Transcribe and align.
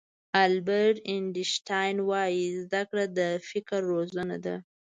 البرټ 0.43 0.95
آینشټاین 1.13 1.95
وایي 2.09 2.45
زده 2.63 2.81
کړه 2.89 3.05
د 3.17 3.19
فکر 3.49 3.79
روزنه 3.91 4.35
ده. 4.45 4.55